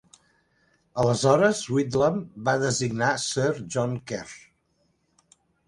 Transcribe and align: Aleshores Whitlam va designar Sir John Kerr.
Aleshores 1.03 1.61
Whitlam 1.73 2.17
va 2.49 2.57
designar 2.65 3.13
Sir 3.27 3.53
John 3.77 3.97
Kerr. 4.15 4.35